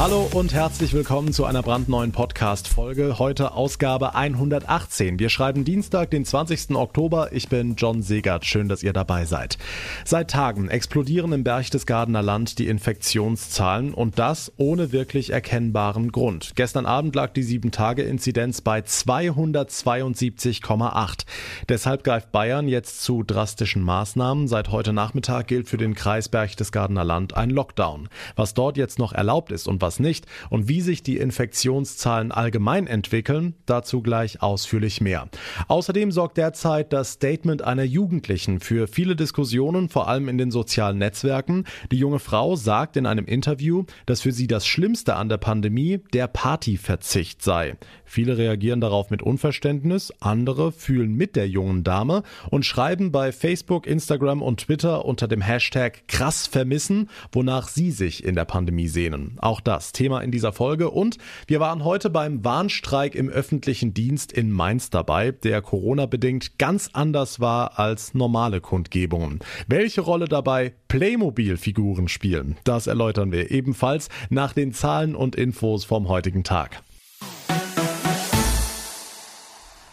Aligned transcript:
Hallo 0.00 0.28
und 0.32 0.54
herzlich 0.54 0.94
willkommen 0.94 1.34
zu 1.34 1.44
einer 1.44 1.62
brandneuen 1.62 2.12
Podcast-Folge. 2.12 3.18
Heute 3.18 3.52
Ausgabe 3.52 4.14
118. 4.14 5.18
Wir 5.18 5.28
schreiben 5.28 5.66
Dienstag, 5.66 6.10
den 6.10 6.24
20. 6.24 6.74
Oktober. 6.74 7.32
Ich 7.32 7.50
bin 7.50 7.74
John 7.76 8.00
Segert. 8.00 8.46
Schön, 8.46 8.70
dass 8.70 8.82
ihr 8.82 8.94
dabei 8.94 9.26
seid. 9.26 9.58
Seit 10.06 10.30
Tagen 10.30 10.70
explodieren 10.70 11.32
im 11.32 11.44
Berchtesgadener 11.44 12.22
Land 12.22 12.58
die 12.58 12.68
Infektionszahlen 12.68 13.92
und 13.92 14.18
das 14.18 14.50
ohne 14.56 14.90
wirklich 14.90 15.34
erkennbaren 15.34 16.12
Grund. 16.12 16.52
Gestern 16.54 16.86
Abend 16.86 17.14
lag 17.14 17.34
die 17.34 17.44
7-Tage-Inzidenz 17.44 18.62
bei 18.62 18.80
272,8. 18.80 21.26
Deshalb 21.68 22.04
greift 22.04 22.32
Bayern 22.32 22.68
jetzt 22.68 23.02
zu 23.02 23.22
drastischen 23.22 23.82
Maßnahmen. 23.82 24.48
Seit 24.48 24.70
heute 24.70 24.94
Nachmittag 24.94 25.48
gilt 25.48 25.68
für 25.68 25.76
den 25.76 25.94
Kreis 25.94 26.30
Berchtesgadener 26.30 27.04
Land 27.04 27.36
ein 27.36 27.50
Lockdown. 27.50 28.08
Was 28.34 28.54
dort 28.54 28.78
jetzt 28.78 28.98
noch 28.98 29.12
erlaubt 29.12 29.52
ist 29.52 29.68
und 29.68 29.82
was 29.82 29.89
nicht 29.98 30.26
und 30.50 30.68
wie 30.68 30.80
sich 30.80 31.02
die 31.02 31.16
Infektionszahlen 31.16 32.32
allgemein 32.32 32.86
entwickeln, 32.86 33.54
dazu 33.66 34.02
gleich 34.02 34.42
ausführlich 34.42 35.00
mehr. 35.00 35.28
Außerdem 35.68 36.12
sorgt 36.12 36.36
derzeit 36.36 36.92
das 36.92 37.12
Statement 37.12 37.62
einer 37.62 37.84
Jugendlichen 37.84 38.60
für 38.60 38.86
viele 38.86 39.16
Diskussionen, 39.16 39.88
vor 39.88 40.08
allem 40.08 40.28
in 40.28 40.38
den 40.38 40.50
sozialen 40.50 40.98
Netzwerken. 40.98 41.64
Die 41.90 41.98
junge 41.98 42.18
Frau 42.18 42.56
sagt 42.56 42.96
in 42.96 43.06
einem 43.06 43.26
Interview, 43.26 43.84
dass 44.06 44.20
für 44.20 44.32
sie 44.32 44.46
das 44.46 44.66
Schlimmste 44.66 45.16
an 45.16 45.28
der 45.28 45.38
Pandemie 45.38 46.00
der 46.12 46.28
Partyverzicht 46.28 47.42
sei. 47.42 47.76
Viele 48.04 48.36
reagieren 48.38 48.80
darauf 48.80 49.10
mit 49.10 49.22
Unverständnis, 49.22 50.12
andere 50.20 50.72
fühlen 50.72 51.14
mit 51.14 51.36
der 51.36 51.48
jungen 51.48 51.84
Dame 51.84 52.22
und 52.50 52.66
schreiben 52.66 53.12
bei 53.12 53.32
Facebook, 53.32 53.86
Instagram 53.86 54.42
und 54.42 54.60
Twitter 54.60 55.04
unter 55.04 55.28
dem 55.28 55.40
Hashtag 55.40 56.08
krass 56.08 56.46
vermissen, 56.46 57.08
wonach 57.32 57.68
sie 57.68 57.90
sich 57.90 58.24
in 58.24 58.34
der 58.34 58.44
Pandemie 58.44 58.88
sehnen. 58.88 59.36
Auch 59.38 59.60
das 59.70 59.92
Thema 59.92 60.20
in 60.20 60.32
dieser 60.32 60.52
Folge 60.52 60.90
und 60.90 61.16
wir 61.46 61.60
waren 61.60 61.84
heute 61.84 62.10
beim 62.10 62.44
Warnstreik 62.44 63.14
im 63.14 63.28
öffentlichen 63.28 63.94
Dienst 63.94 64.32
in 64.32 64.50
Mainz 64.50 64.90
dabei, 64.90 65.30
der 65.30 65.62
Corona-bedingt 65.62 66.58
ganz 66.58 66.90
anders 66.92 67.38
war 67.38 67.78
als 67.78 68.12
normale 68.12 68.60
Kundgebungen. 68.60 69.38
Welche 69.68 70.00
Rolle 70.00 70.24
dabei 70.26 70.74
Playmobil-Figuren 70.88 72.08
spielen, 72.08 72.56
das 72.64 72.88
erläutern 72.88 73.30
wir 73.30 73.52
ebenfalls 73.52 74.08
nach 74.28 74.54
den 74.54 74.72
Zahlen 74.72 75.14
und 75.14 75.36
Infos 75.36 75.84
vom 75.84 76.08
heutigen 76.08 76.42
Tag. 76.42 76.82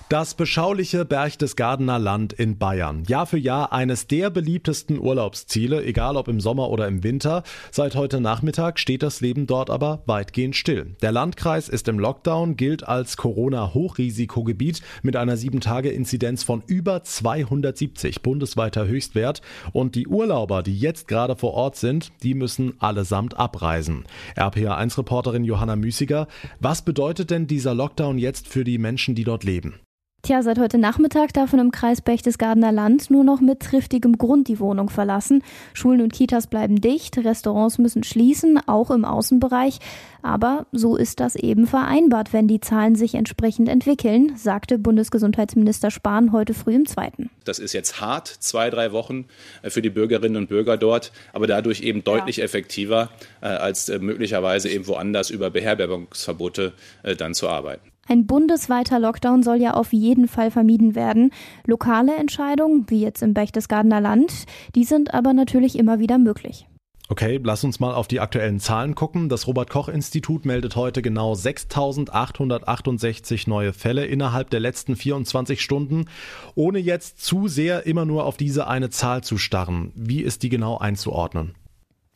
Das 0.10 0.36
beschauliche 0.36 1.04
Berchtesgadener 1.04 2.00
Land 2.00 2.32
in 2.32 2.58
Bayern. 2.58 3.04
Jahr 3.10 3.28
für 3.28 3.38
Jahr 3.38 3.74
eines 3.74 4.08
der 4.08 4.30
beliebtesten 4.30 5.02
Urlaubsziele, 5.02 5.84
egal 5.84 6.16
ob 6.16 6.30
im 6.30 6.40
Sommer 6.40 6.70
oder 6.70 6.88
im 6.88 7.04
Winter. 7.04 7.44
Seit 7.72 7.94
heute 7.96 8.22
Nachmittag 8.22 8.80
steht 8.80 9.04
das 9.04 9.20
Leben 9.20 9.48
dort 9.48 9.70
aber 9.70 10.04
weitgehend 10.06 10.56
still. 10.56 10.96
Der 11.02 11.12
Landkreis 11.12 11.68
ist 11.68 11.90
im 11.90 12.00
Lockdown, 12.00 12.56
gilt 12.56 12.88
als 12.88 13.18
Corona-Hochrisikogebiet 13.18 14.82
mit 15.02 15.18
einer 15.18 15.36
7-Tage-Inzidenz 15.36 16.42
von 16.46 16.64
über 16.68 17.04
270, 17.04 18.22
bundesweiter 18.22 18.88
Höchstwert. 18.88 19.42
Und 19.74 19.96
die 19.96 20.08
Urlauber, 20.08 20.64
die 20.64 20.80
jetzt 20.80 21.10
gerade 21.10 21.36
vor 21.36 21.54
Ort 21.54 21.76
sind, 21.76 22.14
die 22.24 22.34
müssen 22.34 22.76
allesamt 22.80 23.38
abreisen. 23.38 24.06
RPA1-Reporterin 24.38 25.44
Johanna 25.44 25.76
Müßiger, 25.76 26.30
was 26.62 26.82
bedeutet 26.82 27.30
denn 27.30 27.46
dieser 27.46 27.74
Lockdown 27.74 28.18
jetzt 28.18 28.48
für 28.48 28.64
die 28.64 28.78
Menschen, 28.78 29.14
die 29.14 29.26
dort 29.26 29.44
leben? 29.44 29.82
Tja, 30.24 30.42
seit 30.42 30.60
heute 30.60 30.78
Nachmittag 30.78 31.32
darf 31.32 31.54
man 31.54 31.62
im 31.62 31.72
Kreis 31.72 32.02
Berchtesgadener 32.02 32.72
Land 32.72 33.10
nur 33.10 33.24
noch 33.24 33.40
mit 33.40 33.62
triftigem 33.62 34.18
Grund 34.18 34.50
die 34.50 34.60
Wohnung 34.60 34.90
verlassen. 34.90 35.42
Schulen 35.74 36.02
und 36.02 36.12
Kitas 36.12 36.48
bleiben 36.48 36.82
dicht, 36.82 37.18
Restaurants 37.18 37.78
müssen 37.78 38.04
schließen, 38.04 38.60
auch 38.68 38.92
im 38.92 39.06
Außenbereich. 39.06 39.80
Aber 40.24 40.66
so 40.74 40.98
ist 40.98 41.22
das 41.22 41.36
eben 41.38 41.66
vereinbart, 41.66 42.34
wenn 42.34 42.50
die 42.50 42.60
Zahlen 42.60 42.96
sich 42.96 43.16
entsprechend 43.16 43.70
entwickeln, 43.70 44.34
sagte 44.36 44.78
Bundesgesundheitsminister 44.80 45.92
Spahn 45.92 46.34
heute 46.34 46.54
früh 46.54 46.76
im 46.76 46.88
Zweiten. 46.88 47.30
Das 47.46 47.60
ist 47.60 47.72
jetzt 47.72 48.02
hart, 48.02 48.28
zwei, 48.28 48.70
drei 48.70 48.92
Wochen 48.92 49.26
äh, 49.62 49.70
für 49.70 49.82
die 49.82 49.92
Bürgerinnen 49.92 50.36
und 50.36 50.50
Bürger 50.50 50.76
dort, 50.76 51.14
aber 51.32 51.48
dadurch 51.48 51.82
eben 51.82 52.04
deutlich 52.04 52.38
ja. 52.38 52.44
effektiver, 52.44 53.12
äh, 53.40 53.46
als 53.46 53.88
äh, 53.88 54.00
möglicherweise 54.00 54.68
eben 54.68 54.88
woanders 54.88 55.30
über 55.30 55.52
Beherbergungsverbote 55.52 56.74
dann 57.18 57.34
zu 57.34 57.48
arbeiten. 57.48 57.92
Ein 58.08 58.26
bundesweiter 58.26 59.00
Lockdown 59.00 59.44
soll 59.44 59.58
ja 59.58 59.74
auf 59.74 59.92
jeden 59.92 60.28
Fall 60.28 60.50
vermieden 60.50 60.96
werden. 60.96 61.32
Lokale 61.66 62.16
Entscheidungen, 62.16 62.86
wie 62.88 63.02
jetzt 63.02 63.22
im 63.22 63.34
Berchtesgadener 63.34 64.00
Land, 64.00 64.46
die 64.76 64.86
sind 64.86 65.14
aber 65.14 65.34
natürlich 65.34 65.78
immer 65.78 66.00
wieder 66.00 66.18
möglich. 66.18 66.68
Okay, 67.10 67.40
lass 67.42 67.64
uns 67.64 67.80
mal 67.80 67.94
auf 67.94 68.10
die 68.10 68.20
aktuellen 68.20 68.60
Zahlen 68.60 68.94
gucken. 68.94 69.30
Das 69.30 69.48
Robert 69.48 69.70
Koch 69.70 69.88
Institut 69.88 70.46
meldet 70.46 70.76
heute 70.76 71.02
genau 71.02 71.32
6.868 71.34 73.50
neue 73.50 73.72
Fälle 73.72 74.06
innerhalb 74.06 74.50
der 74.50 74.60
letzten 74.60 74.98
24 74.98 75.62
Stunden, 75.62 76.10
ohne 76.56 76.80
jetzt 76.80 77.24
zu 77.24 77.48
sehr 77.48 77.86
immer 77.86 78.04
nur 78.04 78.26
auf 78.26 78.36
diese 78.36 78.68
eine 78.68 78.90
Zahl 78.90 79.24
zu 79.24 79.38
starren. 79.38 79.94
Wie 79.96 80.22
ist 80.22 80.44
die 80.44 80.50
genau 80.50 80.80
einzuordnen? 80.80 81.56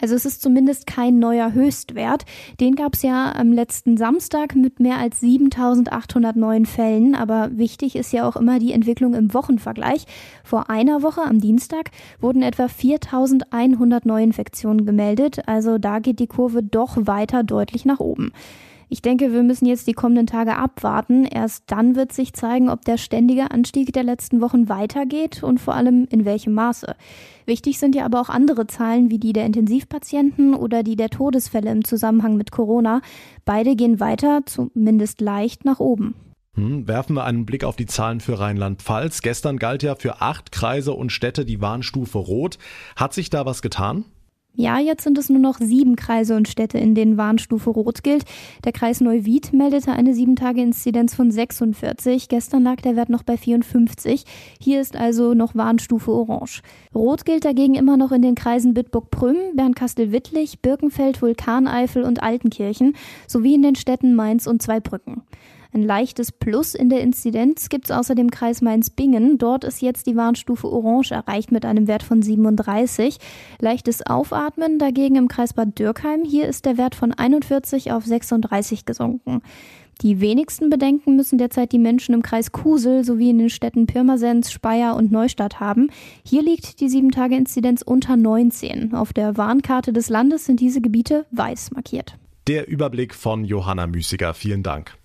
Also 0.01 0.16
es 0.16 0.25
ist 0.25 0.41
zumindest 0.41 0.88
kein 0.88 1.19
neuer 1.19 1.53
Höchstwert. 1.53 2.25
Den 2.59 2.75
gab 2.75 2.95
es 2.95 3.03
ja 3.03 3.34
am 3.35 3.53
letzten 3.53 3.97
Samstag 3.97 4.56
mit 4.56 4.79
mehr 4.79 4.97
als 4.97 5.19
7800 5.19 6.35
neuen 6.35 6.66
Fällen. 6.66 7.13
Aber 7.13 7.56
wichtig 7.57 7.95
ist 7.95 8.12
ja 8.12 8.28
auch 8.28 8.35
immer 8.35 8.59
die 8.59 8.73
Entwicklung 8.73 9.13
im 9.13 9.34
Wochenvergleich. 9.34 10.06
Vor 10.44 10.69
einer 10.69 11.03
Woche 11.03 11.22
am 11.22 11.39
Dienstag 11.39 11.91
wurden 12.19 12.41
etwa 12.41 12.67
4100 12.67 14.06
Neuinfektionen 14.06 14.85
gemeldet. 14.85 15.47
Also 15.47 15.78
da 15.78 16.00
geht 16.00 16.19
die 16.19 16.28
Kurve 16.28 16.63
doch 16.63 16.97
weiter 16.97 17.44
deutlich 17.44 17.85
nach 17.85 18.00
oben. 18.00 18.31
Ich 18.94 19.02
denke, 19.02 19.31
wir 19.31 19.41
müssen 19.41 19.68
jetzt 19.68 19.88
die 19.88 19.94
kommenden 19.94 20.28
Tage 20.28 20.57
abwarten. 20.57 21.24
Erst 21.24 21.63
dann 21.68 21.96
wird 21.96 22.12
sich 22.12 22.34
zeigen, 22.34 22.68
ob 22.68 22.84
der 22.84 22.97
ständige 22.97 23.50
Anstieg 23.50 23.94
der 23.94 24.03
letzten 24.03 24.41
Wochen 24.41 24.68
weitergeht 24.68 25.44
und 25.44 25.62
vor 25.62 25.75
allem 25.75 26.09
in 26.09 26.25
welchem 26.25 26.53
Maße. 26.53 26.97
Wichtig 27.46 27.80
sind 27.80 27.96
ja 27.96 28.03
aber 28.03 28.19
auch 28.19 28.28
andere 28.28 28.68
Zahlen 28.68 29.09
wie 29.09 29.18
die 29.18 29.31
der 29.31 29.46
Intensivpatienten 29.46 30.53
oder 30.53 30.84
die 30.84 30.97
der 30.97 31.09
Todesfälle 31.09 31.72
im 31.72 31.85
Zusammenhang 31.85 32.35
mit 32.35 32.51
Corona. 32.51 33.00
Beide 33.46 33.78
gehen 33.78 34.01
weiter, 34.01 34.41
zumindest 34.46 35.22
leicht 35.22 35.63
nach 35.63 35.80
oben. 35.80 36.13
Hm, 36.56 36.85
werfen 36.85 37.16
wir 37.16 37.24
einen 37.24 37.46
Blick 37.46 37.63
auf 37.63 37.78
die 37.78 37.85
Zahlen 37.85 38.19
für 38.19 38.41
Rheinland-Pfalz. 38.41 39.22
Gestern 39.22 39.56
galt 39.56 39.84
ja 39.84 39.96
für 39.96 40.19
acht 40.19 40.51
Kreise 40.51 40.91
und 40.91 41.13
Städte 41.13 41.46
die 41.46 41.62
Warnstufe 41.62 42.18
Rot. 42.18 42.57
Hat 42.97 43.13
sich 43.13 43.30
da 43.30 43.46
was 43.46 43.62
getan? 43.62 44.03
Ja, 44.53 44.79
jetzt 44.79 45.06
sind 45.06 45.17
es 45.17 45.29
nur 45.29 45.39
noch 45.39 45.59
sieben 45.59 45.95
Kreise 45.95 46.35
und 46.35 46.50
Städte, 46.50 46.78
in 46.78 46.94
denen 46.94 47.16
Warnstufe 47.16 47.69
Rot 47.69 48.03
gilt. 48.03 48.25
Der 48.66 48.73
Kreis 48.73 49.00
Neuwied 49.00 49.53
meldete 49.53 49.94
eine 49.94 50.12
7-Tage-Inzidenz 50.12 51.16
von 51.16 51.31
46. 51.31 52.28
Gestern 52.28 52.63
lag 52.63 52.75
der 52.81 52.97
Wert 52.97 53.09
noch 53.09 53.23
bei 53.23 53.38
54. 53.38 54.25
Hier 54.59 54.81
ist 54.81 54.97
also 54.97 55.34
noch 55.34 55.56
Warnstufe 55.56 56.12
Orange. 56.12 56.63
Rot 56.94 57.23
gilt 57.23 57.45
dagegen 57.45 57.75
immer 57.75 57.95
noch 57.95 58.12
in 58.12 58.22
den 58.22 58.35
Kreisen 58.35 58.73
Bitburg-Prüm, 58.73 59.38
Bernkastel-Wittlich, 59.56 60.59
Birkenfeld, 60.59 61.22
Vulkaneifel 61.22 62.03
und 62.03 62.22
Altenkirchen 62.22 62.97
sowie 63.28 63.56
in 63.56 63.62
den 63.62 63.75
Städten 63.75 64.16
Mainz 64.16 64.47
und 64.47 64.62
Zweibrücken. 64.62 65.22
Ein 65.74 65.84
leichtes 65.84 66.32
Plus 66.32 66.76
in 66.76 66.90
der 66.90 67.02
Inzidenz 67.02 67.70
gibt 67.70 67.86
es 67.86 67.92
außerdem 67.92 68.22
im 68.22 68.32
Kreis 68.32 68.62
Mainz-Bingen. 68.62 69.38
Dort 69.38 69.64
ist 69.64 69.82
jetzt 69.82 70.06
die 70.06 70.16
Warnstufe 70.16 70.68
Orange 70.68 71.12
erreicht 71.12 71.52
mit 71.52 71.66
einem 71.66 71.88
Wert 71.88 72.04
von 72.04 72.22
37. 72.22 73.18
Leichtes 73.59 74.06
Aufatmen 74.06 74.80
dagegen 74.80 75.16
im 75.16 75.28
Kreis 75.28 75.54
Bad 75.54 75.80
Dürkheim. 75.80 76.24
Hier 76.24 76.48
ist 76.48 76.66
der 76.66 76.78
Wert 76.78 76.94
von 76.94 77.14
41 77.14 77.92
auf 77.92 78.06
36 78.06 78.86
gesunken. 78.86 79.42
Die 80.02 80.20
wenigsten 80.20 80.70
Bedenken 80.70 81.16
müssen 81.16 81.38
derzeit 81.38 81.72
die 81.72 81.80
Menschen 81.80 82.16
im 82.16 82.22
Kreis 82.22 82.52
Kusel 82.52 83.04
sowie 83.04 83.30
in 83.30 83.38
den 83.38 83.50
Städten 83.50 83.86
Pirmasens, 83.86 84.52
Speyer 84.52 84.96
und 84.96 85.12
Neustadt 85.12 85.60
haben. 85.60 85.90
Hier 86.26 86.42
liegt 86.42 86.80
die 86.80 86.90
7-Tage-Inzidenz 86.90 87.81
unter 87.81 88.18
19. 88.18 88.94
Auf 88.94 89.14
der 89.14 89.38
Warnkarte 89.38 89.94
des 89.94 90.10
Landes 90.10 90.45
sind 90.45 90.60
diese 90.60 90.81
Gebiete 90.81 91.25
weiß 91.31 91.72
markiert. 91.72 92.18
Der 92.48 92.68
Überblick 92.68 93.13
von 93.13 93.45
Johanna 93.45 93.88
Müßiger. 93.88 94.34
Vielen 94.34 94.63
Dank. 94.63 95.00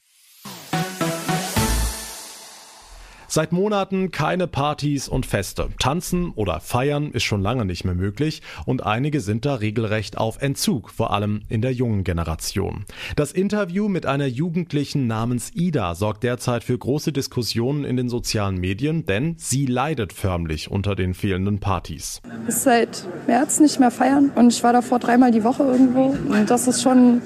Seit 3.37 3.53
Monaten 3.53 4.13
keine 4.13 4.47
Partys 4.47 5.09
und 5.09 5.27
Feste. 5.27 5.69
Tanzen 5.79 6.31
oder 6.31 6.59
feiern 6.59 7.11
ist 7.11 7.25
schon 7.25 7.43
lange 7.43 7.67
nicht 7.67 7.85
mehr 7.85 7.95
möglich 7.95 8.41
und 8.65 8.87
einige 8.87 9.21
sind 9.21 9.45
da 9.45 9.57
regelrecht 9.57 10.17
auf 10.17 10.41
Entzug, 10.41 10.89
vor 10.89 11.13
allem 11.13 11.43
in 11.51 11.61
der 11.61 11.75
jungen 11.75 12.03
Generation. 12.03 12.87
Das 13.15 13.33
Interview 13.33 13.89
mit 13.89 14.07
einer 14.07 14.25
Jugendlichen 14.25 15.07
namens 15.07 15.51
Ida 15.55 15.95
sorgt 15.95 16.23
derzeit 16.23 16.65
für 16.65 16.79
große 16.79 17.13
Diskussionen 17.13 17.85
in 17.85 17.99
den 17.99 18.09
sozialen 18.09 18.57
Medien, 18.57 19.05
denn 19.05 19.35
sie 19.37 19.67
leidet 19.67 20.15
förmlich 20.15 20.71
unter 20.71 20.95
den 20.95 21.13
fehlenden 21.13 21.61
Partys. 21.61 22.23
Ich 22.49 22.55
seit 22.55 23.05
März 23.27 23.61
nicht 23.61 23.79
mehr 23.79 23.91
feiern 23.91 24.33
und 24.35 24.51
ich 24.51 24.63
war 24.63 24.73
davor 24.73 24.99
dreimal 24.99 25.31
die 25.31 25.45
Woche 25.45 25.63
irgendwo 25.63 26.17
und 26.33 26.49
das 26.49 26.69
ist 26.69 26.81
schon 26.81 27.21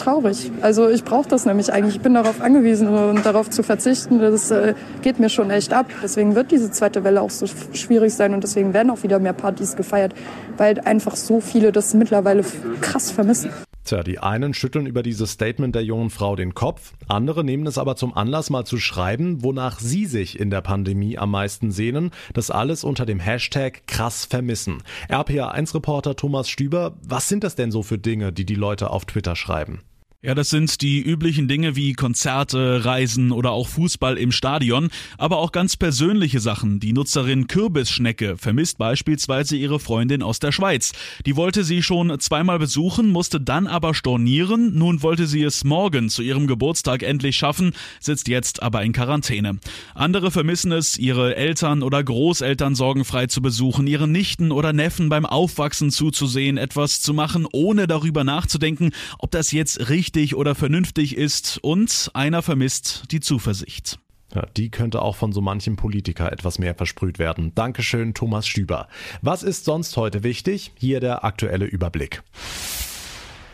traurig. 0.00 0.50
Also 0.62 0.88
ich 0.88 1.04
brauche 1.04 1.28
das 1.28 1.46
nämlich 1.46 1.72
eigentlich. 1.72 1.96
Ich 1.96 2.02
bin 2.02 2.14
darauf 2.14 2.40
angewiesen 2.40 2.88
und 2.88 3.24
darauf 3.24 3.50
zu 3.50 3.62
verzichten, 3.62 4.18
das 4.18 4.50
äh, 4.50 4.74
geht 5.02 5.18
mir 5.20 5.28
schon 5.28 5.50
echt 5.50 5.72
ab. 5.72 5.86
Deswegen 6.02 6.34
wird 6.34 6.50
diese 6.50 6.70
zweite 6.70 7.04
Welle 7.04 7.22
auch 7.22 7.30
so 7.30 7.46
schwierig 7.72 8.14
sein 8.14 8.34
und 8.34 8.42
deswegen 8.42 8.74
werden 8.74 8.90
auch 8.90 9.02
wieder 9.02 9.18
mehr 9.18 9.32
Partys 9.32 9.76
gefeiert, 9.76 10.14
weil 10.56 10.80
einfach 10.80 11.16
so 11.16 11.40
viele 11.40 11.72
das 11.72 11.94
mittlerweile 11.94 12.44
krass 12.80 13.10
vermissen. 13.10 13.50
Tja, 13.84 14.02
die 14.02 14.18
einen 14.18 14.54
schütteln 14.54 14.86
über 14.86 15.02
dieses 15.02 15.32
Statement 15.32 15.74
der 15.74 15.82
jungen 15.82 16.10
Frau 16.10 16.36
den 16.36 16.54
Kopf, 16.54 16.92
andere 17.08 17.42
nehmen 17.42 17.66
es 17.66 17.78
aber 17.78 17.96
zum 17.96 18.14
Anlass 18.14 18.50
mal 18.50 18.64
zu 18.64 18.76
schreiben, 18.78 19.42
wonach 19.42 19.80
sie 19.80 20.06
sich 20.06 20.38
in 20.38 20.50
der 20.50 20.60
Pandemie 20.60 21.18
am 21.18 21.30
meisten 21.30 21.72
sehnen, 21.72 22.10
das 22.34 22.50
alles 22.50 22.84
unter 22.84 23.06
dem 23.06 23.20
Hashtag 23.20 23.86
krass 23.86 24.26
vermissen. 24.26 24.82
RPA1-Reporter 25.08 26.14
Thomas 26.14 26.48
Stüber, 26.48 26.94
was 27.02 27.28
sind 27.28 27.42
das 27.42 27.56
denn 27.56 27.72
so 27.72 27.82
für 27.82 27.98
Dinge, 27.98 28.32
die 28.32 28.44
die 28.44 28.54
Leute 28.54 28.90
auf 28.90 29.06
Twitter 29.06 29.34
schreiben? 29.34 29.80
Ja, 30.22 30.34
das 30.34 30.50
sind 30.50 30.82
die 30.82 31.00
üblichen 31.00 31.48
Dinge 31.48 31.76
wie 31.76 31.94
Konzerte, 31.94 32.84
Reisen 32.84 33.32
oder 33.32 33.52
auch 33.52 33.68
Fußball 33.68 34.18
im 34.18 34.32
Stadion, 34.32 34.90
aber 35.16 35.38
auch 35.38 35.50
ganz 35.50 35.78
persönliche 35.78 36.40
Sachen. 36.40 36.78
Die 36.78 36.92
Nutzerin 36.92 37.46
Kürbisschnecke 37.46 38.36
vermisst 38.36 38.76
beispielsweise 38.76 39.56
ihre 39.56 39.80
Freundin 39.80 40.22
aus 40.22 40.38
der 40.38 40.52
Schweiz. 40.52 40.92
Die 41.24 41.36
wollte 41.36 41.64
sie 41.64 41.82
schon 41.82 42.20
zweimal 42.20 42.58
besuchen, 42.58 43.08
musste 43.08 43.40
dann 43.40 43.66
aber 43.66 43.94
stornieren. 43.94 44.74
Nun 44.74 45.00
wollte 45.00 45.26
sie 45.26 45.42
es 45.42 45.64
morgen 45.64 46.10
zu 46.10 46.20
ihrem 46.20 46.46
Geburtstag 46.46 47.02
endlich 47.02 47.38
schaffen, 47.38 47.72
sitzt 47.98 48.28
jetzt 48.28 48.62
aber 48.62 48.82
in 48.82 48.92
Quarantäne. 48.92 49.58
Andere 49.94 50.30
vermissen 50.30 50.70
es, 50.70 50.98
ihre 50.98 51.34
Eltern 51.36 51.82
oder 51.82 52.04
Großeltern 52.04 52.74
sorgenfrei 52.74 53.28
zu 53.28 53.40
besuchen, 53.40 53.86
ihren 53.86 54.12
Nichten 54.12 54.52
oder 54.52 54.74
Neffen 54.74 55.08
beim 55.08 55.24
Aufwachsen 55.24 55.90
zuzusehen, 55.90 56.58
etwas 56.58 57.00
zu 57.00 57.14
machen, 57.14 57.46
ohne 57.50 57.86
darüber 57.86 58.22
nachzudenken, 58.22 58.90
ob 59.18 59.30
das 59.30 59.50
jetzt 59.50 59.88
richtig 59.88 60.09
richtig 60.10 60.34
oder 60.34 60.56
vernünftig 60.56 61.16
ist 61.16 61.58
und 61.62 62.10
einer 62.14 62.42
vermisst 62.42 63.04
die 63.12 63.20
Zuversicht. 63.20 64.00
Ja, 64.34 64.44
die 64.56 64.68
könnte 64.68 65.02
auch 65.02 65.14
von 65.14 65.32
so 65.32 65.40
manchem 65.40 65.76
Politiker 65.76 66.32
etwas 66.32 66.58
mehr 66.58 66.74
versprüht 66.74 67.20
werden. 67.20 67.52
Dankeschön, 67.54 68.12
Thomas 68.12 68.48
Stüber. 68.48 68.88
Was 69.22 69.44
ist 69.44 69.64
sonst 69.64 69.96
heute 69.96 70.24
wichtig? 70.24 70.72
Hier 70.76 70.98
der 70.98 71.22
aktuelle 71.22 71.64
Überblick. 71.64 72.24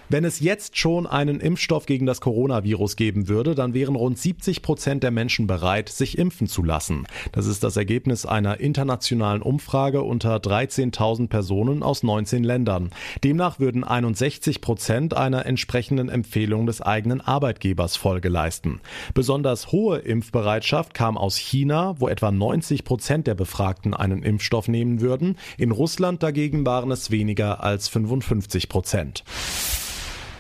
Wenn 0.09 0.25
es 0.25 0.39
jetzt 0.39 0.79
schon 0.79 1.09
einen 1.09 1.41
Impfstoff 1.41 1.85
gegen 1.85 2.07
das 2.07 2.21
Coronavirus 2.21 2.95
geben 2.95 3.27
würde, 3.27 3.57
dann 3.57 3.75
wären 3.75 3.97
rund 3.97 4.17
70 4.17 4.63
Prozent 4.63 5.03
der 5.03 5.11
Menschen 5.11 5.49
bereit, 5.49 5.89
sich 5.89 6.17
impfen 6.17 6.47
zu 6.47 6.63
lassen. 6.63 7.09
Das 7.33 7.47
ist 7.47 7.65
das 7.65 7.77
Ergebnis 7.77 8.25
einer 8.25 8.61
internationalen 8.61 9.43
Umfrage 9.43 10.03
unter 10.03 10.37
13.000 10.37 11.27
Personen 11.27 11.83
aus 11.83 12.05
19 12.05 12.45
Ländern. 12.45 12.91
Demnach 13.25 13.59
würden 13.59 13.83
61 13.83 14.61
Prozent 14.61 15.17
einer 15.17 15.45
entsprechenden 15.45 16.09
Empfehlung 16.09 16.67
des 16.67 16.81
eigenen 16.81 17.21
Arbeitgebers 17.21 17.97
Folge 17.97 18.29
leisten. 18.29 18.81
Besonders 19.13 19.73
hohe 19.73 19.99
Impfbereitschaft 19.99 20.95
kam 20.95 21.19
aus 21.19 21.37
China, 21.37 21.97
wo 21.99 22.07
etwa 22.07 22.31
90 22.31 22.85
Prozent 22.85 23.27
der 23.27 23.35
Befragten 23.35 23.93
einen 23.93 24.23
Impfstoff 24.23 24.69
nehmen 24.69 25.01
würden. 25.01 25.37
In 25.59 25.73
Russland 25.73 26.23
dagegen 26.23 26.65
waren 26.65 26.93
es 26.93 27.11
weniger 27.11 27.65
als 27.65 27.89
55 27.89 28.69
Prozent. 28.69 29.25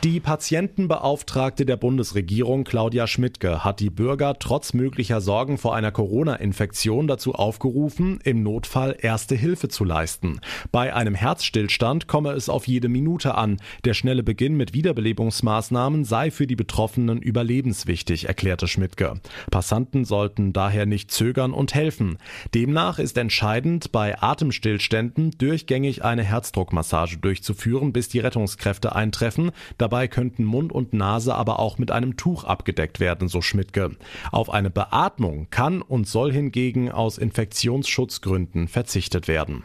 Die 0.04 0.20
Patientenbeauftragte 0.20 1.64
der 1.64 1.78
Bundesregierung 1.78 2.64
Claudia 2.64 3.06
Schmidtke 3.06 3.64
hat 3.64 3.80
die 3.80 3.90
Bürger 3.90 4.38
trotz 4.38 4.72
möglicher 4.72 5.20
Sorgen 5.20 5.56
vor 5.58 5.74
einer 5.74 5.90
Corona-Infektion 5.90 7.08
dazu 7.08 7.34
aufgerufen, 7.34 8.20
im 8.22 8.42
Notfall 8.42 8.96
erste 9.00 9.34
Hilfe 9.34 9.68
zu 9.68 9.84
leisten. 9.84 10.40
Bei 10.70 10.94
einem 10.94 11.14
Herzstillstand 11.14 12.06
komme 12.06 12.32
es 12.32 12.48
auf 12.48 12.68
jede 12.68 12.88
Minute 12.88 13.34
an. 13.34 13.56
Der 13.84 13.94
schnelle 13.94 14.22
Beginn 14.22 14.56
mit 14.56 14.74
Wiederbelebungsmaßnahmen 14.74 16.04
sei 16.04 16.30
für 16.30 16.46
die 16.46 16.56
Betroffenen 16.56 17.20
überlebenswichtig, 17.20 18.28
erklärte 18.28 18.68
Schmidtke. 18.68 19.14
Passanten 19.50 20.04
sollten 20.04 20.52
daher 20.52 20.86
nicht 20.86 21.10
zögern 21.10 21.52
und 21.52 21.74
helfen. 21.74 22.18
Demnach 22.54 22.98
ist 22.98 23.16
entscheidend, 23.16 23.92
bei 23.92 24.20
Atemstillständen 24.20 25.32
durchgängig 25.38 26.04
eine 26.04 26.22
Herzdruckmassage 26.22 27.16
durchzuführen, 27.16 27.92
bis 27.92 28.08
die 28.08 28.20
Rettungskräfte 28.20 28.94
eintreffen. 28.94 29.50
Dabei 29.78 29.95
Dabei 29.96 30.08
könnten 30.08 30.44
Mund 30.44 30.72
und 30.72 30.92
Nase 30.92 31.34
aber 31.34 31.58
auch 31.58 31.78
mit 31.78 31.90
einem 31.90 32.18
Tuch 32.18 32.44
abgedeckt 32.44 33.00
werden, 33.00 33.28
so 33.28 33.40
Schmidtke. 33.40 33.96
Auf 34.30 34.50
eine 34.50 34.68
Beatmung 34.68 35.46
kann 35.48 35.80
und 35.80 36.06
soll 36.06 36.34
hingegen 36.34 36.92
aus 36.92 37.16
Infektionsschutzgründen 37.16 38.68
verzichtet 38.68 39.26
werden. 39.26 39.64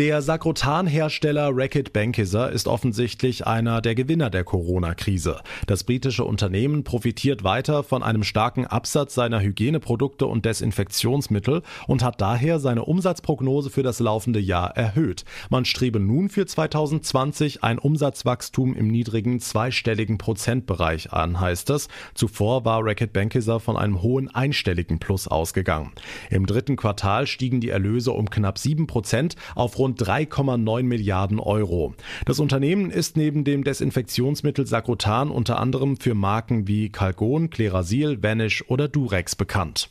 Der 0.00 0.22
Sakrotan-Hersteller 0.22 1.54
Reckitt 1.54 1.92
Benckiser 1.92 2.50
ist 2.50 2.68
offensichtlich 2.68 3.46
einer 3.46 3.82
der 3.82 3.94
Gewinner 3.94 4.30
der 4.30 4.44
Corona-Krise. 4.44 5.42
Das 5.66 5.84
britische 5.84 6.24
Unternehmen 6.24 6.84
profitiert 6.84 7.44
weiter 7.44 7.82
von 7.82 8.02
einem 8.02 8.24
starken 8.24 8.66
Absatz 8.66 9.14
seiner 9.14 9.42
Hygieneprodukte 9.42 10.24
und 10.24 10.46
Desinfektionsmittel 10.46 11.60
und 11.86 12.02
hat 12.02 12.18
daher 12.22 12.60
seine 12.60 12.86
Umsatzprognose 12.86 13.68
für 13.68 13.82
das 13.82 14.00
laufende 14.00 14.40
Jahr 14.40 14.74
erhöht. 14.74 15.26
Man 15.50 15.66
strebe 15.66 16.00
nun 16.00 16.30
für 16.30 16.46
2020 16.46 17.62
ein 17.62 17.78
Umsatzwachstum 17.78 18.74
im 18.74 18.88
niedrigen 18.88 19.38
zweistelligen 19.38 20.16
Prozentbereich 20.16 21.12
an, 21.12 21.40
heißt 21.40 21.68
es. 21.68 21.88
Zuvor 22.14 22.64
war 22.64 22.82
Reckitt 22.82 23.12
Benckiser 23.12 23.60
von 23.60 23.76
einem 23.76 24.00
hohen 24.00 24.34
einstelligen 24.34 24.98
Plus 24.98 25.28
ausgegangen. 25.28 25.92
Im 26.30 26.46
dritten 26.46 26.76
Quartal 26.76 27.26
stiegen 27.26 27.60
die 27.60 27.68
Erlöse 27.68 28.12
um 28.12 28.30
knapp 28.30 28.56
sieben 28.56 28.86
Prozent 28.86 29.36
auf 29.54 29.78
rund 29.78 29.89
rund 29.90 30.00
3,9 30.00 30.82
Milliarden 30.84 31.40
Euro. 31.40 31.94
Das 32.24 32.38
Unternehmen 32.38 32.90
ist 32.90 33.16
neben 33.16 33.44
dem 33.44 33.64
Desinfektionsmittel 33.64 34.66
Sakrotan 34.66 35.30
unter 35.30 35.58
anderem 35.58 35.96
für 35.96 36.14
Marken 36.14 36.68
wie 36.68 36.90
Calgon, 36.90 37.50
Klerasil, 37.50 38.22
Vanish 38.22 38.64
oder 38.68 38.88
Durex 38.88 39.34
bekannt. 39.34 39.90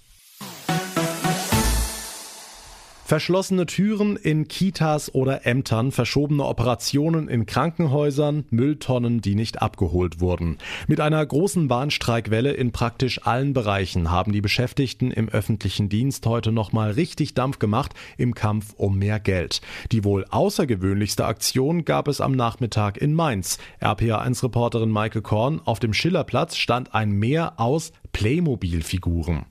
Verschlossene 3.09 3.65
Türen 3.65 4.17
in 4.17 4.47
Kitas 4.47 5.15
oder 5.15 5.47
Ämtern, 5.47 5.91
verschobene 5.91 6.45
Operationen 6.45 7.27
in 7.27 7.47
Krankenhäusern, 7.47 8.45
Mülltonnen, 8.51 9.19
die 9.19 9.33
nicht 9.33 9.63
abgeholt 9.63 10.19
wurden. 10.19 10.59
Mit 10.85 11.01
einer 11.01 11.25
großen 11.25 11.71
Warnstreikwelle 11.71 12.51
in 12.51 12.71
praktisch 12.71 13.25
allen 13.25 13.53
Bereichen 13.53 14.11
haben 14.11 14.31
die 14.31 14.41
Beschäftigten 14.41 15.09
im 15.09 15.27
öffentlichen 15.27 15.89
Dienst 15.89 16.27
heute 16.27 16.51
nochmal 16.51 16.91
richtig 16.91 17.33
Dampf 17.33 17.57
gemacht 17.57 17.95
im 18.19 18.35
Kampf 18.35 18.75
um 18.77 18.99
mehr 18.99 19.19
Geld. 19.19 19.61
Die 19.91 20.03
wohl 20.03 20.25
außergewöhnlichste 20.29 21.25
Aktion 21.25 21.85
gab 21.85 22.07
es 22.09 22.21
am 22.21 22.33
Nachmittag 22.33 22.99
in 22.99 23.15
Mainz. 23.15 23.57
RPA1-Reporterin 23.81 24.91
Maike 24.91 25.23
Korn, 25.23 25.61
auf 25.65 25.79
dem 25.79 25.95
Schillerplatz 25.95 26.57
stand 26.57 26.93
ein 26.93 27.09
Meer 27.09 27.53
aus 27.59 27.91
Playmobil-Figuren. 28.11 29.47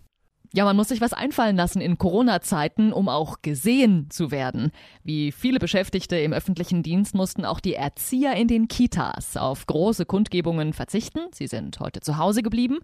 Ja, 0.55 0.65
man 0.65 0.77
muss 0.77 0.89
sich 0.89 1.03
was 1.03 1.13
einfallen 1.13 1.57
lassen 1.57 1.83
in 1.83 1.99
Corona-Zeiten, 1.99 2.91
um 2.95 3.11
auch 3.11 3.43
gesehen 3.43 4.09
zu 4.09 4.31
werden. 4.31 4.73
Wie 5.05 5.31
viele 5.31 5.59
Beschäftigte 5.59 6.17
im 6.17 6.33
öffentlichen 6.33 6.83
Dienst 6.83 7.15
mussten 7.15 7.45
auch 7.45 7.61
die 7.61 7.75
Erzieher 7.75 8.35
in 8.35 8.49
den 8.49 8.67
Kitas 8.67 9.37
auf 9.37 9.67
große 9.67 10.07
Kundgebungen 10.07 10.73
verzichten. 10.73 11.21
Sie 11.33 11.49
sind 11.49 11.81
heute 11.81 12.01
zu 12.01 12.17
Hause 12.17 12.43
geblieben, 12.43 12.79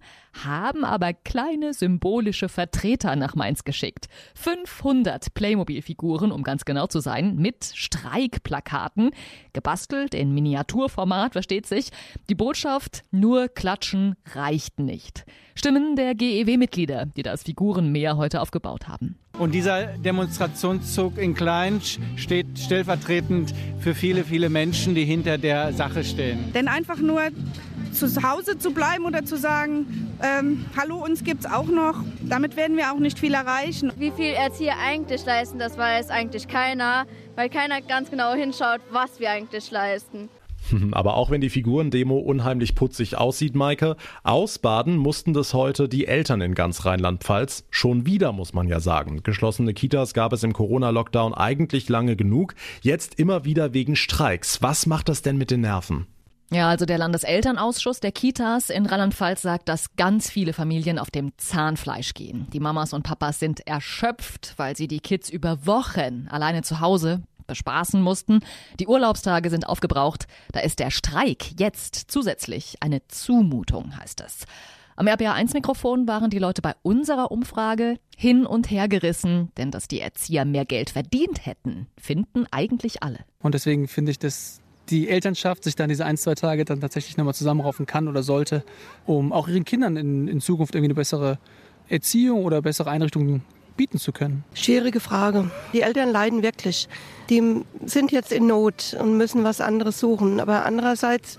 haben 0.45 0.85
aber 0.85 1.13
kleine 1.13 1.73
symbolische 1.73 2.49
Vertreter 2.49 3.15
nach 3.15 3.33
Mainz 3.33 3.63
geschickt. 3.63 4.09
500 4.35 5.33
Playmobil-Figuren, 5.33 6.31
um 6.31 6.43
ganz 6.43 6.65
genau 6.65 6.85
zu 6.85 6.99
sein, 6.99 7.35
mit 7.35 7.71
Streikplakaten, 7.73 9.09
gebastelt 9.53 10.13
in 10.13 10.35
Miniaturformat, 10.35 11.33
versteht 11.33 11.65
sich. 11.65 11.89
Die 12.29 12.35
Botschaft, 12.35 13.05
nur 13.09 13.47
klatschen 13.47 14.15
reicht 14.35 14.77
nicht. 14.77 15.25
Stimmen 15.57 15.95
der 15.95 16.15
GEW-Mitglieder, 16.15 17.05
die 17.05 17.23
das 17.23 17.45
Figurenmeer 17.55 18.17
heute 18.17 18.41
aufgebaut 18.41 18.89
haben. 18.89 19.15
Und 19.39 19.53
dieser 19.53 19.85
Demonstrationszug 19.97 21.17
in 21.17 21.35
Klein 21.35 21.79
steht 22.17 22.59
stellvertretend 22.59 23.53
für 23.79 23.95
viele, 23.95 24.25
viele 24.25 24.49
Menschen, 24.49 24.93
die 24.93 25.05
hinter 25.05 25.37
der 25.37 25.71
Sache 25.71 26.03
stehen. 26.03 26.51
Denn 26.53 26.67
einfach 26.67 26.97
nur 26.97 27.21
zu 27.93 28.07
Hause 28.23 28.57
zu 28.57 28.73
bleiben 28.73 29.05
oder 29.05 29.23
zu 29.23 29.37
sagen, 29.37 30.11
ähm, 30.21 30.65
hallo, 30.77 30.97
uns 30.97 31.23
gibt 31.23 31.45
es 31.45 31.51
auch 31.51 31.67
noch, 31.67 32.03
damit 32.23 32.57
werden 32.57 32.75
wir 32.75 32.91
auch 32.91 32.99
nicht 32.99 33.19
viel 33.19 33.33
erreichen. 33.33 33.93
Wie 33.97 34.11
viel 34.11 34.33
Erzieher 34.33 34.75
eigentlich 34.85 35.25
leisten, 35.25 35.57
das 35.57 35.77
weiß 35.77 36.09
eigentlich 36.09 36.49
keiner, 36.49 37.05
weil 37.35 37.49
keiner 37.49 37.81
ganz 37.81 38.11
genau 38.11 38.33
hinschaut, 38.33 38.81
was 38.91 39.21
wir 39.21 39.31
eigentlich 39.31 39.71
leisten. 39.71 40.29
Aber 40.91 41.15
auch 41.15 41.29
wenn 41.29 41.41
die 41.41 41.49
Figurendemo 41.49 42.17
unheimlich 42.17 42.75
putzig 42.75 43.17
aussieht, 43.17 43.55
Maike, 43.55 43.95
ausbaden 44.23 44.97
mussten 44.97 45.33
das 45.33 45.53
heute 45.53 45.89
die 45.89 46.07
Eltern 46.07 46.41
in 46.41 46.55
ganz 46.55 46.85
Rheinland-Pfalz. 46.85 47.65
Schon 47.69 48.05
wieder, 48.05 48.31
muss 48.31 48.53
man 48.53 48.67
ja 48.67 48.79
sagen. 48.79 49.23
Geschlossene 49.23 49.73
Kitas 49.73 50.13
gab 50.13 50.33
es 50.33 50.43
im 50.43 50.53
Corona-Lockdown 50.53 51.33
eigentlich 51.33 51.89
lange 51.89 52.15
genug. 52.15 52.55
Jetzt 52.81 53.19
immer 53.19 53.45
wieder 53.45 53.73
wegen 53.73 53.95
Streiks. 53.95 54.61
Was 54.61 54.85
macht 54.85 55.09
das 55.09 55.21
denn 55.21 55.37
mit 55.37 55.51
den 55.51 55.61
Nerven? 55.61 56.07
Ja, 56.51 56.69
also 56.69 56.85
der 56.85 56.99
Landeselternausschuss 56.99 57.99
der 57.99 58.11
Kitas 58.11 58.69
in 58.69 58.85
Rheinland-Pfalz 58.85 59.41
sagt, 59.41 59.67
dass 59.67 59.95
ganz 59.95 60.29
viele 60.29 60.53
Familien 60.53 60.99
auf 60.99 61.09
dem 61.09 61.31
Zahnfleisch 61.37 62.13
gehen. 62.13 62.47
Die 62.53 62.59
Mamas 62.59 62.93
und 62.93 63.01
Papas 63.01 63.39
sind 63.39 63.65
erschöpft, 63.65 64.53
weil 64.57 64.77
sie 64.77 64.87
die 64.87 64.99
Kids 64.99 65.29
über 65.29 65.65
Wochen 65.65 66.27
alleine 66.29 66.61
zu 66.61 66.79
Hause 66.81 67.23
bespaßen 67.47 68.01
mussten. 68.01 68.39
Die 68.79 68.87
Urlaubstage 68.87 69.49
sind 69.49 69.67
aufgebraucht. 69.67 70.27
Da 70.51 70.61
ist 70.61 70.79
der 70.79 70.91
Streik 70.91 71.59
jetzt 71.59 71.95
zusätzlich 72.09 72.77
eine 72.79 73.07
Zumutung, 73.07 73.97
heißt 73.97 74.21
es. 74.21 74.45
Am 74.97 75.07
RPA1-Mikrofon 75.07 76.07
waren 76.07 76.29
die 76.29 76.39
Leute 76.39 76.61
bei 76.61 76.73
unserer 76.81 77.29
Umfrage 77.29 77.97
hin 78.15 78.45
und 78.45 78.71
her 78.71 78.87
gerissen, 78.87 79.51
denn 79.57 79.69
dass 79.69 79.89
die 79.89 79.99
Erzieher 79.99 80.45
mehr 80.45 80.63
Geld 80.63 80.91
verdient 80.91 81.45
hätten, 81.45 81.87
finden 81.97 82.45
eigentlich 82.49 83.03
alle. 83.03 83.19
Und 83.39 83.55
deswegen 83.55 83.89
finde 83.89 84.11
ich, 84.11 84.19
dass 84.19 84.61
die 84.89 85.09
Elternschaft 85.09 85.65
sich 85.65 85.75
dann 85.75 85.89
diese 85.89 86.05
ein, 86.05 86.15
zwei 86.15 86.35
Tage 86.35 86.63
dann 86.63 86.79
tatsächlich 86.79 87.17
nochmal 87.17 87.33
zusammenraufen 87.33 87.85
kann 87.85 88.07
oder 88.07 88.23
sollte, 88.23 88.63
um 89.05 89.33
auch 89.33 89.49
ihren 89.49 89.65
Kindern 89.65 89.97
in, 89.97 90.29
in 90.29 90.39
Zukunft 90.39 90.75
irgendwie 90.75 90.91
eine 90.91 90.95
bessere 90.95 91.39
Erziehung 91.89 92.45
oder 92.45 92.61
bessere 92.61 92.89
Einrichtungen 92.89 93.43
bieten 93.75 93.99
zu 93.99 94.11
können? 94.11 94.43
Schwierige 94.53 94.99
Frage. 94.99 95.51
Die 95.73 95.81
Eltern 95.81 96.11
leiden 96.11 96.43
wirklich. 96.43 96.87
Die 97.29 97.63
sind 97.85 98.11
jetzt 98.11 98.31
in 98.31 98.47
Not 98.47 98.95
und 98.99 99.17
müssen 99.17 99.43
was 99.43 99.61
anderes 99.61 99.99
suchen. 99.99 100.39
Aber 100.39 100.65
andererseits 100.65 101.37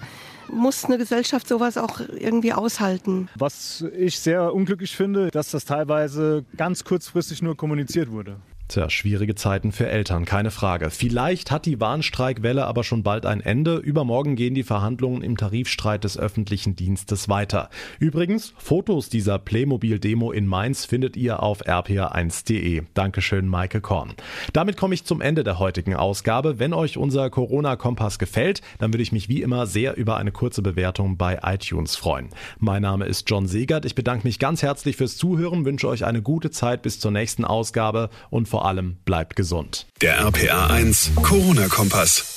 muss 0.50 0.84
eine 0.84 0.98
Gesellschaft 0.98 1.48
sowas 1.48 1.76
auch 1.76 2.00
irgendwie 2.00 2.52
aushalten. 2.52 3.28
Was 3.36 3.84
ich 3.96 4.18
sehr 4.18 4.54
unglücklich 4.54 4.96
finde, 4.96 5.30
dass 5.30 5.50
das 5.50 5.64
teilweise 5.64 6.44
ganz 6.56 6.84
kurzfristig 6.84 7.42
nur 7.42 7.56
kommuniziert 7.56 8.10
wurde. 8.10 8.36
Tja, 8.68 8.90
schwierige 8.90 9.36
Zeiten 9.36 9.70
für 9.70 9.86
Eltern, 9.88 10.24
keine 10.24 10.50
Frage. 10.50 10.90
Vielleicht 10.90 11.52
hat 11.52 11.66
die 11.66 11.78
Warnstreikwelle 11.78 12.66
aber 12.66 12.82
schon 12.82 13.04
bald 13.04 13.24
ein 13.24 13.40
Ende. 13.40 13.76
Übermorgen 13.76 14.34
gehen 14.34 14.54
die 14.54 14.64
Verhandlungen 14.64 15.22
im 15.22 15.36
Tarifstreit 15.36 16.02
des 16.02 16.18
öffentlichen 16.18 16.74
Dienstes 16.74 17.28
weiter. 17.28 17.70
Übrigens, 18.00 18.54
Fotos 18.58 19.08
dieser 19.08 19.38
Playmobil-Demo 19.38 20.32
in 20.32 20.46
Mainz 20.46 20.84
findet 20.84 21.16
ihr 21.16 21.44
auf 21.44 21.64
rpa1.de. 21.64 22.82
Dankeschön, 22.92 23.46
Maike 23.46 23.80
Korn. 23.80 24.14
Damit 24.52 24.76
komme 24.76 24.94
ich 24.94 25.04
zum 25.04 25.20
Ende 25.20 25.44
der 25.44 25.60
heutigen 25.60 25.94
Ausgabe. 25.94 26.58
Wenn 26.58 26.72
euch 26.72 26.98
unser 26.98 27.30
Corona-Kompass 27.30 28.18
gefällt, 28.18 28.62
dann 28.78 28.92
würde 28.92 29.04
ich 29.04 29.12
mich 29.12 29.28
wie 29.28 29.42
immer 29.42 29.66
sehr 29.68 29.96
über 29.96 30.16
eine 30.16 30.32
kurze 30.32 30.62
Bewertung 30.62 31.16
bei 31.16 31.38
iTunes 31.44 31.94
freuen. 31.94 32.30
Mein 32.58 32.82
Name 32.82 33.04
ist 33.04 33.30
John 33.30 33.46
Segert. 33.46 33.84
Ich 33.84 33.94
bedanke 33.94 34.26
mich 34.26 34.40
ganz 34.40 34.64
herzlich 34.64 34.96
fürs 34.96 35.16
Zuhören, 35.16 35.64
wünsche 35.64 35.86
euch 35.86 36.04
eine 36.04 36.20
gute 36.20 36.50
Zeit 36.50 36.82
bis 36.82 36.98
zur 36.98 37.12
nächsten 37.12 37.44
Ausgabe 37.44 38.10
und 38.28 38.48
vor 38.56 38.64
allem 38.64 38.96
bleibt 39.04 39.36
gesund. 39.36 39.84
Der 40.00 40.18
RPA 40.18 40.68
1 40.68 41.10
Corona-Kompass. 41.22 42.35